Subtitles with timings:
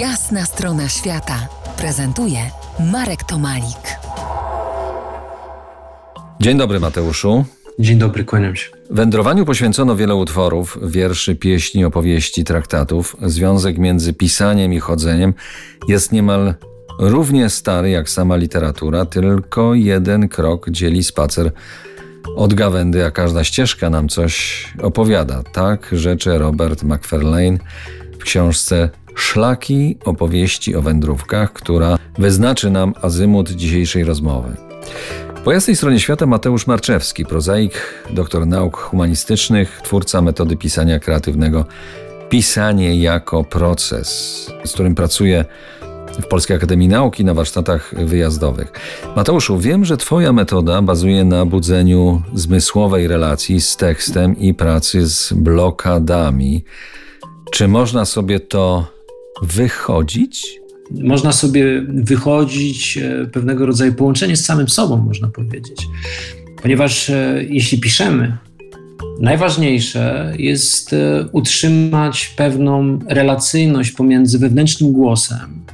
[0.00, 1.48] Jasna strona świata
[1.78, 2.38] prezentuje
[2.92, 3.98] Marek Tomalik.
[6.40, 7.44] Dzień dobry, Mateuszu.
[7.78, 8.70] Dzień dobry, kłaniam się.
[8.90, 13.16] Wędrowaniu poświęcono wiele utworów, wierszy, pieśni, opowieści, traktatów.
[13.22, 15.34] Związek między pisaniem i chodzeniem
[15.88, 16.54] jest niemal
[16.98, 21.52] równie stary jak sama literatura, tylko jeden krok dzieli spacer
[22.36, 25.42] od gawędy, a każda ścieżka nam coś opowiada.
[25.52, 27.58] Tak rzeczy Robert McFarlane
[28.18, 34.56] w książce Szlaki opowieści o wędrówkach, która wyznaczy nam azymut dzisiejszej rozmowy.
[35.44, 37.72] Po jasnej stronie świata Mateusz Marczewski, prozaik,
[38.10, 41.64] doktor nauk humanistycznych, twórca metody pisania kreatywnego
[42.28, 44.06] Pisanie jako proces,
[44.64, 45.44] z którym pracuje
[46.22, 48.72] w Polskiej Akademii Nauki na warsztatach wyjazdowych.
[49.16, 55.32] Mateuszu, wiem, że Twoja metoda bazuje na budzeniu zmysłowej relacji z tekstem i pracy z
[55.32, 56.64] blokadami.
[57.50, 58.95] Czy można sobie to
[59.42, 60.60] wychodzić?
[60.90, 65.86] Można sobie wychodzić e, pewnego rodzaju połączenie z samym sobą, można powiedzieć.
[66.62, 68.36] Ponieważ e, jeśli piszemy,
[69.20, 75.66] najważniejsze jest e, utrzymać pewną relacyjność pomiędzy wewnętrznym głosem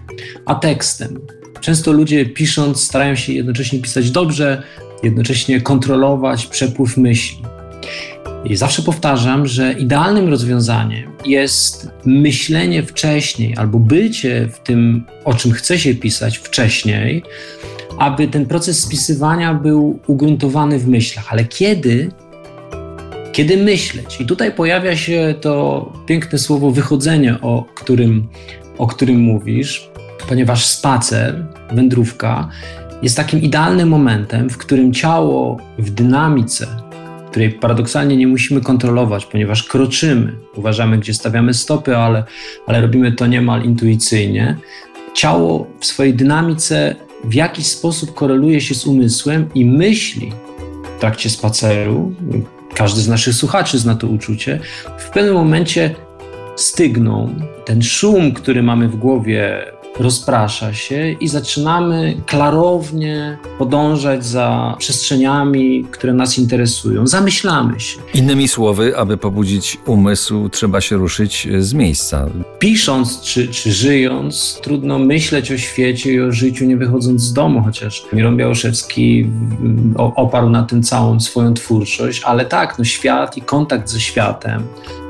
[0.46, 1.20] a tekstem.
[1.60, 4.62] Często ludzie pisząc starają się jednocześnie pisać dobrze,
[5.02, 7.42] jednocześnie kontrolować przepływ myśli.
[8.44, 15.52] I zawsze powtarzam, że idealnym rozwiązaniem jest myślenie wcześniej albo bycie w tym, o czym
[15.52, 17.22] chce się pisać wcześniej,
[17.98, 21.32] aby ten proces spisywania był ugruntowany w myślach.
[21.32, 22.10] Ale kiedy?
[23.32, 24.20] Kiedy myśleć?
[24.20, 28.28] I tutaj pojawia się to piękne słowo wychodzenie, o którym,
[28.78, 29.90] o którym mówisz,
[30.28, 32.48] ponieważ spacer, wędrówka
[33.02, 36.66] jest takim idealnym momentem, w którym ciało w dynamice
[37.32, 42.24] której paradoksalnie nie musimy kontrolować, ponieważ kroczymy, uważamy, gdzie stawiamy stopy, ale,
[42.66, 44.56] ale robimy to niemal intuicyjnie.
[45.14, 50.32] Ciało w swojej dynamice w jakiś sposób koreluje się z umysłem i myśli
[50.96, 52.14] w trakcie spaceru,
[52.74, 54.60] każdy z naszych słuchaczy zna to uczucie,
[54.98, 55.94] w pewnym momencie
[56.56, 57.34] stygną.
[57.64, 59.66] Ten szum, który mamy w głowie,
[59.98, 67.06] rozprasza się i zaczynamy klarownie podążać za przestrzeniami, które nas interesują.
[67.06, 68.00] Zamyślamy się.
[68.14, 72.28] Innymi słowy, aby pobudzić umysł, trzeba się ruszyć z miejsca.
[72.58, 77.62] Pisząc czy, czy żyjąc, trudno myśleć o świecie i o życiu nie wychodząc z domu,
[77.64, 79.30] chociaż Miron Białoszewski
[79.96, 84.62] oparł na tym całą swoją twórczość, ale tak, no świat i kontakt ze światem,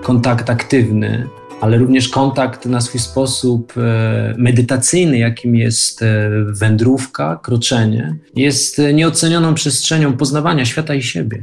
[0.03, 1.28] kontakt aktywny,
[1.62, 8.94] ale również kontakt na swój sposób e, medytacyjny, jakim jest e, wędrówka, kroczenie, jest e,
[8.94, 11.42] nieocenioną przestrzenią poznawania świata i siebie.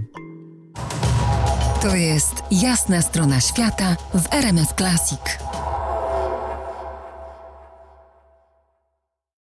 [1.81, 5.48] To jest jasna strona świata w RMS Classic.